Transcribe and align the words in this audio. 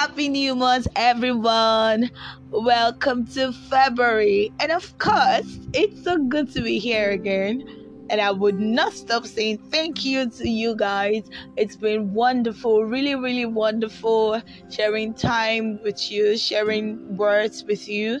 Happy 0.00 0.30
New 0.30 0.54
Month, 0.54 0.86
everyone! 0.96 2.10
Welcome 2.50 3.26
to 3.34 3.52
February, 3.52 4.50
and 4.58 4.72
of 4.72 4.96
course, 4.96 5.58
it's 5.74 6.02
so 6.02 6.16
good 6.16 6.50
to 6.54 6.62
be 6.62 6.78
here 6.78 7.10
again. 7.10 8.06
And 8.08 8.18
I 8.18 8.30
would 8.30 8.58
not 8.58 8.94
stop 8.94 9.26
saying 9.26 9.58
thank 9.70 10.02
you 10.02 10.30
to 10.30 10.48
you 10.48 10.74
guys. 10.74 11.28
It's 11.58 11.76
been 11.76 12.14
wonderful, 12.14 12.86
really, 12.86 13.14
really 13.14 13.44
wonderful 13.44 14.40
sharing 14.70 15.12
time 15.12 15.78
with 15.82 16.10
you, 16.10 16.38
sharing 16.38 17.18
words 17.18 17.62
with 17.64 17.86
you, 17.86 18.20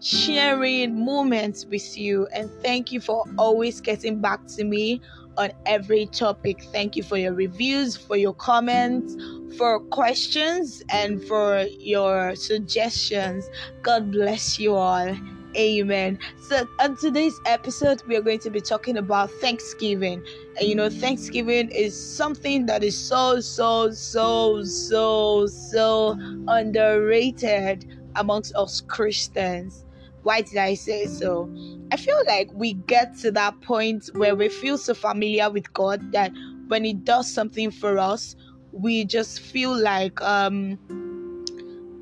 sharing 0.00 1.04
moments 1.04 1.66
with 1.66 1.98
you. 1.98 2.26
And 2.32 2.50
thank 2.62 2.90
you 2.90 3.02
for 3.02 3.24
always 3.36 3.82
getting 3.82 4.22
back 4.22 4.46
to 4.56 4.64
me 4.64 5.02
on 5.36 5.52
every 5.66 6.06
topic. 6.06 6.62
Thank 6.72 6.96
you 6.96 7.02
for 7.02 7.18
your 7.18 7.34
reviews, 7.34 7.98
for 7.98 8.16
your 8.16 8.34
comments, 8.34 9.14
for 9.56 9.80
questions, 9.80 10.82
and 10.90 11.22
for 11.24 11.66
your 11.78 12.34
suggestions. 12.34 13.48
God 13.82 14.12
bless 14.12 14.58
you 14.58 14.74
all. 14.74 15.16
Amen. 15.56 16.18
So, 16.40 16.68
on 16.78 16.96
today's 16.96 17.40
episode, 17.46 18.02
we 18.06 18.16
are 18.16 18.20
going 18.20 18.38
to 18.40 18.50
be 18.50 18.60
talking 18.60 18.98
about 18.98 19.30
Thanksgiving. 19.40 20.22
And 20.58 20.68
you 20.68 20.74
know, 20.74 20.90
Thanksgiving 20.90 21.70
is 21.70 21.98
something 21.98 22.66
that 22.66 22.84
is 22.84 22.96
so, 22.96 23.40
so, 23.40 23.90
so, 23.90 24.62
so, 24.62 25.46
so 25.46 26.16
underrated 26.48 27.90
amongst 28.16 28.54
us 28.56 28.82
Christians. 28.82 29.84
Why 30.22 30.42
did 30.42 30.58
I 30.58 30.74
say 30.74 31.06
so? 31.06 31.50
I 31.90 31.96
feel 31.96 32.20
like 32.26 32.50
we 32.52 32.74
get 32.74 33.16
to 33.18 33.30
that 33.32 33.60
point 33.62 34.10
where 34.14 34.36
we 34.36 34.50
feel 34.50 34.76
so 34.76 34.92
familiar 34.92 35.50
with 35.50 35.72
God 35.72 36.12
that 36.12 36.30
when 36.68 36.84
He 36.84 36.92
does 36.92 37.32
something 37.32 37.70
for 37.70 37.98
us, 37.98 38.36
we 38.78 39.04
just 39.04 39.40
feel 39.40 39.76
like 39.76 40.20
um 40.22 40.78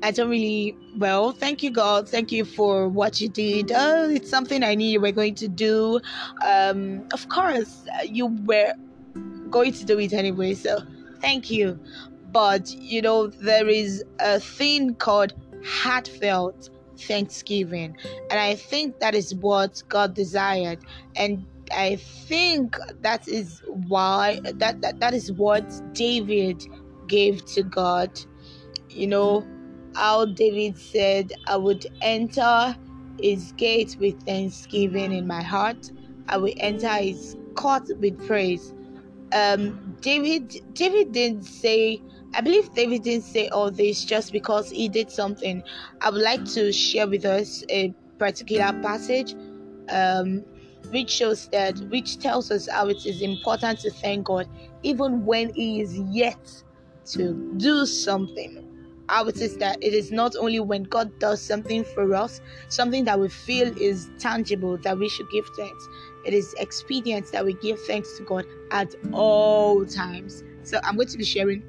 I 0.03 0.11
don't 0.11 0.29
really 0.29 0.77
well, 0.97 1.31
thank 1.31 1.63
you 1.63 1.71
God, 1.71 2.07
thank 2.07 2.31
you 2.31 2.45
for 2.45 2.87
what 2.87 3.19
you 3.19 3.29
did. 3.29 3.71
Oh, 3.73 4.09
it's 4.09 4.29
something 4.29 4.63
I 4.63 4.75
knew 4.75 4.87
you 4.87 5.01
were 5.01 5.11
going 5.11 5.35
to 5.35 5.47
do. 5.47 5.99
Um 6.45 7.07
of 7.13 7.27
course 7.29 7.85
you 8.05 8.27
were 8.45 8.73
going 9.49 9.73
to 9.73 9.85
do 9.85 9.99
it 9.99 10.13
anyway, 10.13 10.53
so 10.53 10.79
thank 11.21 11.49
you. 11.49 11.79
But 12.31 12.71
you 12.71 13.01
know, 13.01 13.27
there 13.27 13.67
is 13.67 14.03
a 14.19 14.39
thing 14.39 14.95
called 14.95 15.33
heartfelt 15.65 16.69
thanksgiving. 16.99 17.95
And 18.29 18.39
I 18.39 18.55
think 18.55 18.99
that 18.99 19.15
is 19.15 19.33
what 19.35 19.81
God 19.89 20.13
desired. 20.13 20.79
And 21.15 21.45
I 21.71 21.95
think 21.97 22.77
that 23.01 23.27
is 23.27 23.61
why 23.87 24.39
that, 24.43 24.81
that 24.81 24.99
that 24.99 25.13
is 25.13 25.31
what 25.31 25.69
David 25.93 26.63
gave 27.07 27.43
to 27.45 27.63
God. 27.63 28.19
You 28.89 29.07
know, 29.07 29.47
how 29.95 30.25
David 30.25 30.77
said, 30.77 31.31
I 31.47 31.57
would 31.57 31.85
enter 32.01 32.75
his 33.19 33.51
gate 33.53 33.97
with 33.99 34.21
thanksgiving 34.23 35.11
in 35.11 35.27
my 35.27 35.41
heart. 35.41 35.91
I 36.29 36.37
will 36.37 36.53
enter 36.57 36.89
his 36.89 37.35
court 37.55 37.83
with 37.99 38.17
praise. 38.27 38.73
Um 39.33 39.95
David 40.01 40.55
David 40.73 41.11
didn't 41.11 41.43
say 41.43 42.01
I 42.33 42.41
believe 42.41 42.73
David 42.73 43.03
didn't 43.03 43.25
say 43.25 43.47
all 43.49 43.71
this 43.71 44.05
just 44.05 44.31
because 44.31 44.69
he 44.69 44.89
did 44.89 45.09
something. 45.09 45.63
I 46.01 46.09
would 46.09 46.21
like 46.21 46.45
to 46.53 46.71
share 46.71 47.07
with 47.07 47.25
us 47.25 47.63
a 47.69 47.93
particular 48.19 48.71
passage 48.81 49.33
um, 49.89 50.43
which 50.87 51.09
shows 51.09 51.47
that, 51.49 51.77
which 51.89 52.19
tells 52.19 52.51
us 52.51 52.67
how 52.69 52.87
it 52.87 53.05
is 53.05 53.21
important 53.21 53.79
to 53.79 53.91
thank 53.91 54.25
God 54.25 54.47
even 54.83 55.25
when 55.25 55.53
He 55.53 55.81
is 55.81 55.97
yet 55.97 56.63
to 57.07 57.33
do 57.57 57.85
something. 57.85 58.63
How 59.09 59.25
it 59.27 59.37
is 59.37 59.57
that 59.57 59.81
it 59.81 59.93
is 59.93 60.11
not 60.11 60.35
only 60.35 60.59
when 60.59 60.83
God 60.83 61.17
does 61.19 61.41
something 61.41 61.85
for 61.85 62.13
us, 62.13 62.41
something 62.67 63.05
that 63.05 63.17
we 63.17 63.29
feel 63.29 63.75
is 63.77 64.09
tangible, 64.19 64.77
that 64.79 64.97
we 64.97 65.07
should 65.07 65.29
give 65.29 65.47
thanks. 65.55 65.87
It 66.25 66.33
is 66.33 66.53
expedient 66.59 67.31
that 67.31 67.45
we 67.45 67.53
give 67.53 67.79
thanks 67.83 68.17
to 68.17 68.23
God 68.23 68.45
at 68.71 68.93
all 69.13 69.85
times. 69.85 70.43
So 70.63 70.79
I'm 70.83 70.97
going 70.97 71.07
to 71.07 71.17
be 71.17 71.23
sharing 71.23 71.63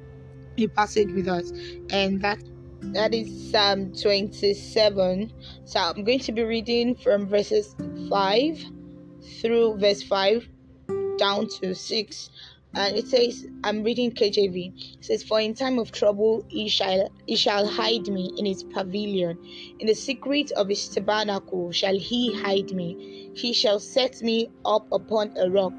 a 0.57 0.67
passage 0.67 1.13
with 1.13 1.29
us, 1.29 1.51
and 1.91 2.21
that 2.21 2.39
that 2.81 3.13
is 3.13 3.51
Psalm 3.51 3.93
27. 3.93 5.31
So 5.63 5.79
I'm 5.79 6.03
going 6.03 6.19
to 6.19 6.31
be 6.33 6.43
reading 6.43 6.95
from 6.95 7.27
verses 7.27 7.73
5 8.09 8.65
through 9.41 9.77
verse 9.77 10.03
5 10.03 10.47
down 11.17 11.47
to 11.47 11.75
6. 11.75 12.29
And 12.75 12.95
it 12.95 13.07
says, 13.07 13.47
I'm 13.63 13.83
reading 13.83 14.11
KJV. 14.11 14.97
It 14.99 15.05
says, 15.05 15.23
For 15.23 15.39
in 15.39 15.55
time 15.55 15.79
of 15.79 15.91
trouble 15.91 16.45
he 16.49 16.69
shall 16.69 17.09
he 17.25 17.35
shall 17.35 17.67
hide 17.67 18.07
me 18.07 18.31
in 18.37 18.45
his 18.45 18.63
pavilion. 18.63 19.37
In 19.79 19.87
the 19.87 19.95
secret 19.95 20.51
of 20.51 20.69
his 20.69 20.87
tabernacle 20.87 21.71
shall 21.71 21.97
he 21.97 22.33
hide 22.35 22.71
me. 22.71 23.31
He 23.35 23.53
shall 23.53 23.79
set 23.79 24.21
me 24.21 24.51
up 24.65 24.87
upon 24.91 25.33
a 25.37 25.49
rock. 25.49 25.73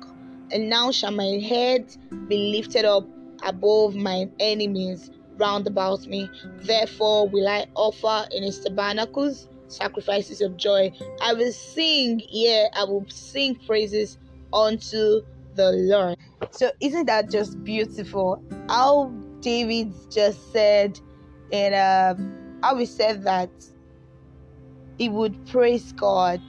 And 0.53 0.69
now 0.69 0.91
shall 0.91 1.13
my 1.13 1.39
head 1.39 1.95
be 2.27 2.53
lifted 2.57 2.85
up 2.85 3.07
above 3.45 3.95
mine 3.95 4.33
enemies 4.41 5.11
round 5.37 5.69
about 5.69 6.07
me. 6.09 6.29
Therefore 6.63 7.29
will 7.29 7.47
I 7.47 7.67
offer 7.77 8.27
in 8.33 8.43
his 8.43 8.59
tabernacles 8.61 9.49
sacrifices 9.71 10.41
of 10.41 10.57
joy. 10.57 10.93
I 11.23 11.35
will 11.35 11.53
sing, 11.53 12.23
yeah, 12.31 12.67
I 12.77 12.85
will 12.85 13.07
sing 13.09 13.57
praises 13.67 14.19
unto 14.53 15.23
the 15.55 15.73
Lord. 15.73 16.17
So 16.51 16.71
isn't 16.81 17.07
that 17.07 17.31
just 17.31 17.63
beautiful? 17.65 18.43
How 18.69 19.13
David 19.41 19.95
just 20.11 20.53
said 20.53 21.01
and 21.53 21.75
um 21.75 22.61
how 22.63 22.77
he 22.77 22.87
said 22.87 23.25
that 23.25 23.51
he 24.99 25.09
would 25.09 25.47
praise 25.47 25.93
God 25.93 26.43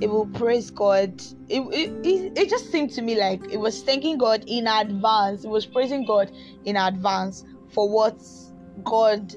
it 0.00 0.08
will 0.10 0.26
praise 0.26 0.70
God. 0.70 1.22
It, 1.48 1.60
it, 1.72 2.32
it, 2.36 2.50
just 2.50 2.70
seemed 2.70 2.90
to 2.92 3.02
me 3.02 3.18
like 3.18 3.40
it 3.50 3.56
was 3.58 3.82
thanking 3.82 4.18
God 4.18 4.44
in 4.46 4.66
advance. 4.66 5.44
It 5.44 5.48
was 5.48 5.66
praising 5.66 6.04
God 6.04 6.30
in 6.64 6.76
advance 6.76 7.44
for 7.72 7.88
what 7.88 8.20
God 8.84 9.34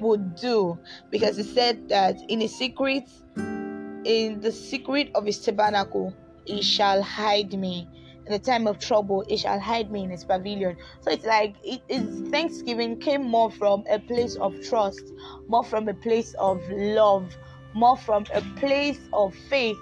would 0.00 0.36
do. 0.36 0.78
Because 1.10 1.36
He 1.36 1.42
said 1.42 1.88
that 1.88 2.16
in 2.28 2.42
a 2.42 2.48
secret, 2.48 3.04
in 3.36 4.40
the 4.40 4.52
secret 4.52 5.10
of 5.14 5.24
His 5.26 5.38
tabernacle, 5.40 6.14
He 6.44 6.62
shall 6.62 7.02
hide 7.02 7.52
me. 7.52 7.88
In 8.26 8.32
the 8.32 8.38
time 8.38 8.66
of 8.66 8.78
trouble, 8.78 9.24
He 9.28 9.36
shall 9.36 9.60
hide 9.60 9.90
me 9.90 10.04
in 10.04 10.10
His 10.10 10.24
pavilion. 10.24 10.76
So 11.00 11.10
it's 11.10 11.26
like 11.26 11.54
it 11.62 11.82
is 11.88 12.28
Thanksgiving 12.30 12.98
came 12.98 13.24
more 13.24 13.50
from 13.50 13.84
a 13.88 13.98
place 13.98 14.36
of 14.36 14.54
trust, 14.62 15.02
more 15.48 15.64
from 15.64 15.88
a 15.88 15.94
place 15.94 16.34
of 16.38 16.60
love 16.70 17.36
more 17.76 17.96
from 17.96 18.24
a 18.34 18.40
place 18.58 18.98
of 19.12 19.34
faith 19.50 19.78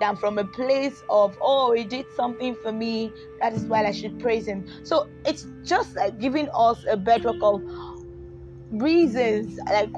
than 0.00 0.16
from 0.16 0.36
a 0.36 0.44
place 0.44 1.02
of 1.08 1.38
oh 1.40 1.72
he 1.72 1.84
did 1.84 2.04
something 2.14 2.54
for 2.62 2.72
me 2.72 3.10
that 3.40 3.52
is 3.52 3.64
why 3.64 3.86
i 3.86 3.92
should 3.92 4.18
praise 4.18 4.44
him 4.44 4.66
so 4.82 5.08
it's 5.24 5.46
just 5.62 5.94
like 5.96 6.18
giving 6.18 6.48
us 6.52 6.84
a 6.90 6.96
bedrock 6.96 7.36
of 7.40 7.62
reasons 8.70 9.58
like 9.66 9.90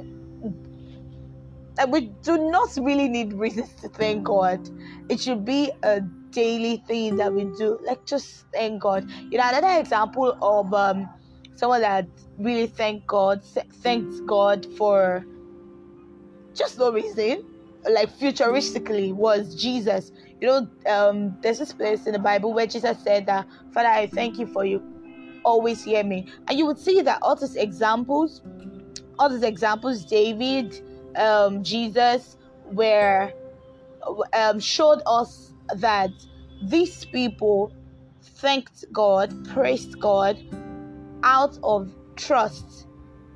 like 1.76 1.88
we 1.88 2.00
do 2.22 2.50
not 2.50 2.68
really 2.76 3.08
need 3.08 3.32
reasons 3.32 3.72
to 3.80 3.88
thank 3.88 4.24
god 4.24 4.68
it 5.08 5.20
should 5.20 5.44
be 5.44 5.70
a 5.82 6.00
daily 6.30 6.82
thing 6.86 7.16
that 7.16 7.32
we 7.32 7.44
do 7.56 7.78
like 7.84 8.04
just 8.04 8.44
thank 8.52 8.80
god 8.82 9.08
you 9.30 9.38
know 9.38 9.48
another 9.48 9.80
example 9.80 10.36
of 10.42 10.72
um 10.74 11.08
someone 11.56 11.80
that 11.80 12.06
really 12.38 12.66
thank 12.66 13.06
god 13.06 13.42
thanks 13.82 14.20
god 14.20 14.66
for 14.76 15.24
just 16.54 16.78
no 16.78 16.92
reason 16.92 17.42
like 17.90 18.10
futuristically 18.18 19.12
was 19.12 19.54
Jesus. 19.54 20.12
You 20.40 20.48
know, 20.48 20.70
um, 20.86 21.36
there's 21.42 21.58
this 21.58 21.72
place 21.72 22.06
in 22.06 22.12
the 22.12 22.18
Bible 22.18 22.52
where 22.52 22.66
Jesus 22.66 22.98
said 23.02 23.26
that, 23.26 23.46
Father, 23.72 23.88
I 23.88 24.06
thank 24.06 24.38
you 24.38 24.46
for 24.46 24.64
you 24.64 24.82
always 25.44 25.84
hear 25.84 26.04
me. 26.04 26.26
And 26.48 26.58
you 26.58 26.66
would 26.66 26.78
see 26.78 27.00
that 27.02 27.18
all 27.22 27.36
these 27.36 27.56
examples, 27.56 28.42
all 29.18 29.28
these 29.28 29.42
examples, 29.42 30.04
David, 30.04 30.80
um, 31.16 31.62
Jesus, 31.62 32.36
where 32.64 33.32
um, 34.34 34.60
showed 34.60 35.02
us 35.06 35.52
that 35.76 36.10
these 36.62 37.04
people 37.06 37.72
thanked 38.22 38.84
God, 38.92 39.32
praised 39.48 39.98
God 40.00 40.38
out 41.22 41.58
of 41.62 41.90
trust 42.16 42.88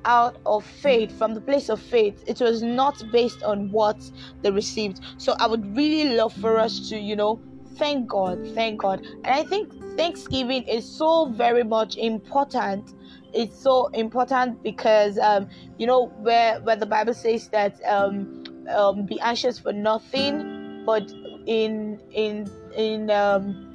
out 0.05 0.37
of 0.45 0.65
faith, 0.65 1.17
from 1.17 1.33
the 1.33 1.41
place 1.41 1.69
of 1.69 1.81
faith. 1.81 2.23
It 2.27 2.39
was 2.41 2.61
not 2.61 3.01
based 3.11 3.43
on 3.43 3.71
what 3.71 3.97
they 4.41 4.51
received. 4.51 4.99
So 5.17 5.35
I 5.39 5.47
would 5.47 5.75
really 5.75 6.15
love 6.15 6.33
for 6.33 6.59
us 6.59 6.89
to, 6.89 6.97
you 6.97 7.15
know, 7.15 7.41
thank 7.77 8.09
God, 8.09 8.45
thank 8.53 8.81
God. 8.81 9.01
And 9.23 9.33
I 9.33 9.43
think 9.43 9.71
Thanksgiving 9.97 10.63
is 10.63 10.85
so 10.85 11.31
very 11.31 11.63
much 11.63 11.95
important. 11.97 12.93
It's 13.33 13.61
so 13.61 13.87
important 13.87 14.61
because, 14.63 15.17
um, 15.17 15.49
you 15.77 15.87
know, 15.87 16.07
where 16.21 16.59
where 16.61 16.75
the 16.75 16.85
Bible 16.85 17.13
says 17.13 17.49
that 17.49 17.79
um, 17.85 18.43
um, 18.69 19.05
be 19.05 19.19
anxious 19.21 19.59
for 19.59 19.73
nothing, 19.73 20.83
but 20.85 21.11
in 21.45 21.99
in 22.11 22.49
in 22.75 23.09
um, 23.09 23.73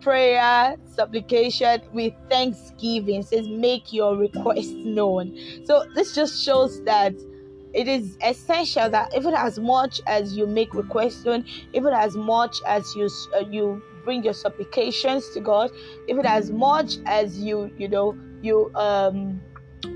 prayer, 0.00 0.76
supplication 0.84 1.80
with 1.92 2.12
thanksgiving. 2.28 3.20
It 3.20 3.26
says, 3.26 3.48
make 3.48 3.92
your 3.92 4.16
request 4.16 4.72
known. 4.72 5.36
So 5.64 5.84
this 5.94 6.14
just 6.14 6.42
shows 6.44 6.82
that 6.84 7.14
it 7.72 7.86
is 7.86 8.16
essential 8.24 8.90
that 8.90 9.14
even 9.16 9.34
as 9.34 9.58
much 9.58 10.00
as 10.06 10.36
you 10.36 10.46
make 10.46 10.74
requests 10.74 11.24
known, 11.24 11.44
even 11.72 11.92
as 11.94 12.16
much 12.16 12.56
as 12.66 12.94
you 12.96 13.08
uh, 13.36 13.44
you 13.48 13.80
bring 14.04 14.24
your 14.24 14.34
supplications 14.34 15.28
to 15.34 15.40
God, 15.40 15.70
even 16.08 16.26
as 16.26 16.50
much 16.50 16.96
as 17.06 17.38
you 17.38 17.70
you 17.78 17.88
know 17.88 18.18
you 18.42 18.72
um 18.74 19.40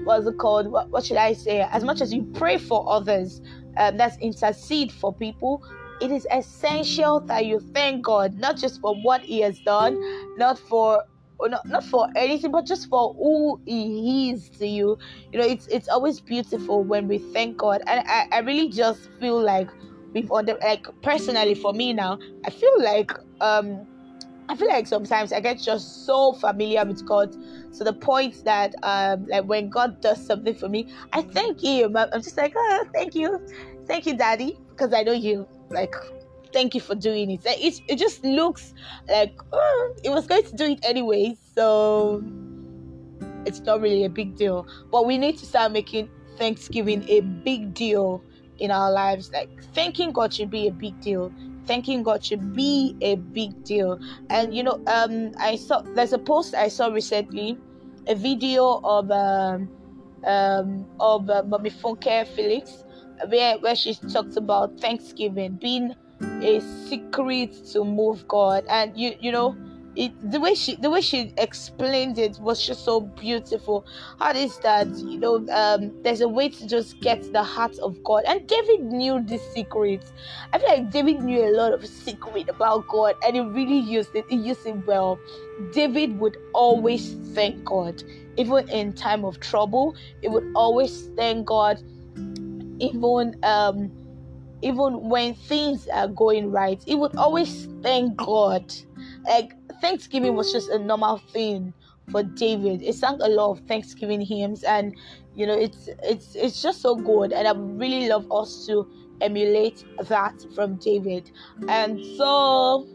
what's 0.04 0.26
it 0.26 0.38
called? 0.38 0.70
What, 0.70 0.90
what 0.90 1.04
should 1.04 1.16
I 1.16 1.32
say? 1.32 1.60
As 1.72 1.84
much 1.84 2.00
as 2.00 2.12
you 2.12 2.24
pray 2.34 2.58
for 2.58 2.84
others, 2.88 3.40
um, 3.76 3.96
that's 3.96 4.16
intercede 4.18 4.92
for 4.92 5.14
people. 5.14 5.62
It 6.00 6.10
is 6.10 6.26
essential 6.32 7.20
that 7.26 7.46
you 7.46 7.60
thank 7.60 8.04
God 8.04 8.34
not 8.34 8.56
just 8.56 8.80
for 8.80 8.94
what 9.02 9.22
He 9.22 9.40
has 9.40 9.58
done, 9.60 9.98
not 10.36 10.58
for 10.58 11.02
not, 11.40 11.66
not 11.66 11.84
for 11.84 12.08
anything, 12.16 12.52
but 12.52 12.66
just 12.66 12.88
for 12.88 13.14
who 13.14 13.60
He 13.64 14.30
is 14.30 14.48
to 14.58 14.66
you. 14.66 14.98
You 15.32 15.40
know, 15.40 15.46
it's 15.46 15.66
it's 15.68 15.88
always 15.88 16.20
beautiful 16.20 16.82
when 16.82 17.08
we 17.08 17.18
thank 17.18 17.56
God, 17.58 17.82
and 17.86 18.04
I, 18.06 18.26
I 18.32 18.38
really 18.40 18.68
just 18.68 19.08
feel 19.20 19.40
like 19.40 19.68
we've 20.12 20.30
under 20.30 20.56
like 20.62 20.86
personally 21.02 21.54
for 21.54 21.72
me 21.72 21.92
now, 21.92 22.18
I 22.46 22.50
feel 22.50 22.82
like 22.82 23.12
um 23.40 23.86
I 24.48 24.56
feel 24.56 24.68
like 24.68 24.86
sometimes 24.86 25.32
I 25.32 25.40
get 25.40 25.60
just 25.60 26.04
so 26.04 26.34
familiar 26.34 26.84
with 26.84 27.04
God 27.06 27.34
to 27.76 27.84
the 27.84 27.92
point 27.92 28.44
that 28.44 28.74
um 28.82 29.26
like 29.26 29.44
when 29.44 29.70
God 29.70 30.00
does 30.00 30.24
something 30.24 30.54
for 30.54 30.68
me, 30.68 30.88
I 31.12 31.22
thank 31.22 31.62
him. 31.62 31.96
I'm 31.96 32.22
just 32.22 32.36
like, 32.36 32.52
oh 32.56 32.84
thank 32.92 33.14
you. 33.14 33.40
Thank 33.86 34.06
you, 34.06 34.16
Daddy, 34.16 34.58
because 34.70 34.92
I 34.92 35.02
know 35.02 35.12
you 35.12 35.46
like 35.70 35.94
thank 36.52 36.74
you 36.74 36.80
for 36.80 36.94
doing 36.94 37.30
it. 37.30 37.40
It, 37.44 37.80
it 37.88 37.96
just 37.96 38.22
looks 38.24 38.74
like 39.08 39.34
oh, 39.52 39.94
it 40.04 40.10
was 40.10 40.26
going 40.26 40.44
to 40.44 40.56
do 40.56 40.64
it 40.64 40.78
anyway, 40.82 41.36
so 41.54 42.22
it's 43.46 43.60
not 43.60 43.80
really 43.80 44.04
a 44.04 44.10
big 44.10 44.36
deal. 44.36 44.66
But 44.90 45.06
we 45.06 45.18
need 45.18 45.38
to 45.38 45.46
start 45.46 45.72
making 45.72 46.10
Thanksgiving 46.36 47.08
a 47.08 47.20
big 47.20 47.74
deal 47.74 48.22
in 48.58 48.70
our 48.70 48.92
lives. 48.92 49.30
Like 49.32 49.48
thanking 49.74 50.12
God 50.12 50.34
should 50.34 50.50
be 50.50 50.68
a 50.68 50.72
big 50.72 51.00
deal 51.00 51.32
thanking 51.66 52.02
God 52.02 52.24
should 52.24 52.54
be 52.54 52.96
a 53.00 53.16
big 53.16 53.64
deal. 53.64 53.98
And 54.30 54.54
you 54.54 54.62
know, 54.62 54.82
um, 54.86 55.32
I 55.38 55.56
saw 55.56 55.82
there's 55.94 56.12
a 56.12 56.18
post 56.18 56.54
I 56.54 56.68
saw 56.68 56.88
recently, 56.88 57.58
a 58.06 58.14
video 58.14 58.80
of 58.84 59.10
um, 59.10 59.68
um 60.26 60.86
of 61.00 61.28
uh, 61.30 61.42
Mommy 61.46 61.70
Funke 61.70 62.26
Felix, 62.34 62.84
where 63.28 63.58
where 63.58 63.74
she 63.74 63.94
talks 63.94 64.36
about 64.36 64.78
Thanksgiving 64.80 65.56
being 65.60 65.94
a 66.42 66.60
secret 66.88 67.52
to 67.72 67.84
move 67.84 68.26
God, 68.28 68.64
and 68.68 68.96
you 68.96 69.14
you 69.20 69.32
know 69.32 69.56
it 69.96 70.12
the 70.30 70.40
way 70.40 70.54
she 70.54 70.76
the 70.76 70.90
way 70.90 71.00
she 71.00 71.32
explained 71.38 72.18
it 72.18 72.38
was 72.40 72.64
just 72.64 72.84
so 72.84 73.00
beautiful. 73.00 73.86
How 74.18 74.32
is 74.32 74.58
that 74.58 74.88
you 74.98 75.18
know 75.18 75.36
um 75.52 75.92
there's 76.02 76.20
a 76.20 76.28
way 76.28 76.48
to 76.48 76.66
just 76.66 77.00
get 77.00 77.32
the 77.32 77.42
heart 77.42 77.78
of 77.78 78.02
god. 78.02 78.24
And 78.26 78.46
david 78.46 78.80
knew 78.80 79.22
this 79.24 79.42
secret. 79.52 80.04
I 80.52 80.58
feel 80.58 80.68
like 80.68 80.90
david 80.90 81.22
knew 81.22 81.44
a 81.44 81.52
lot 81.52 81.72
of 81.72 81.86
secret 81.86 82.48
about 82.48 82.86
god 82.88 83.16
and 83.24 83.36
he 83.36 83.42
really 83.42 83.78
used 83.78 84.14
it. 84.14 84.24
He 84.28 84.36
used 84.36 84.66
it 84.66 84.84
well. 84.86 85.18
David 85.72 86.18
would 86.18 86.36
always 86.54 87.14
thank 87.34 87.64
god. 87.64 88.02
Even 88.36 88.68
in 88.70 88.92
time 88.92 89.24
of 89.24 89.38
trouble 89.40 89.94
he 90.20 90.28
would 90.28 90.50
always 90.54 91.08
thank 91.16 91.46
god. 91.46 91.80
Even 92.80 93.38
um 93.44 93.92
even 94.62 95.10
when 95.10 95.34
things 95.34 95.86
are 95.88 96.08
going 96.08 96.50
right 96.50 96.82
he 96.86 96.94
would 96.94 97.14
always 97.16 97.68
thank 97.82 98.16
god. 98.16 98.72
Like 99.28 99.54
Thanksgiving 99.84 100.34
was 100.34 100.50
just 100.50 100.70
a 100.70 100.78
normal 100.78 101.18
thing 101.18 101.74
for 102.10 102.22
David. 102.22 102.80
He 102.80 102.90
sang 102.92 103.18
a 103.20 103.28
lot 103.28 103.50
of 103.50 103.60
Thanksgiving 103.68 104.22
hymns, 104.22 104.62
and 104.62 104.96
you 105.34 105.46
know, 105.46 105.52
it's 105.52 105.90
it's 106.02 106.34
it's 106.34 106.62
just 106.62 106.80
so 106.80 106.96
good, 106.96 107.34
and 107.34 107.46
I 107.46 107.52
really 107.52 108.08
love 108.08 108.26
us 108.32 108.64
to 108.66 108.88
emulate 109.20 109.84
that 110.08 110.32
from 110.54 110.76
David. 110.76 111.30
And 111.68 112.02
so, 112.16 112.86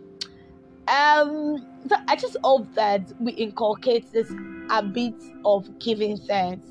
um, 0.87 1.63
I 2.07 2.15
just 2.15 2.37
hope 2.43 2.73
that 2.73 3.11
we 3.19 3.33
inculcate 3.33 4.11
this 4.11 4.33
habit 4.71 5.13
of 5.45 5.69
giving 5.77 6.17
thanks. 6.17 6.65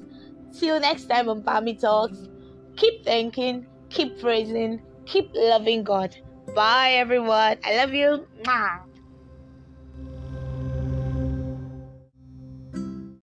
Till 0.58 0.80
next 0.80 1.04
time 1.04 1.28
on 1.28 1.42
Bami 1.44 1.80
Talks, 1.80 2.18
keep 2.74 3.04
thanking, 3.04 3.68
keep 3.88 4.20
praising, 4.20 4.82
keep 5.06 5.30
loving 5.32 5.84
God. 5.84 6.16
Bye, 6.56 6.94
everyone. 6.94 7.58
I 7.64 7.76
love 7.76 7.94
you. 7.94 8.26
Mwah. 8.42 8.87